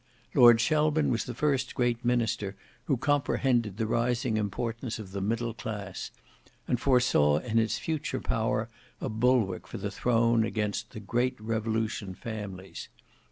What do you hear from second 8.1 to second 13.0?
power a bulwark for the throne against "the Great Revolution families."